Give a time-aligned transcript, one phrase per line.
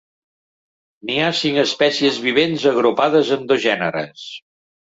[1.09, 4.29] N'hi ha cinc espècies vivents agrupades en dos gèneres.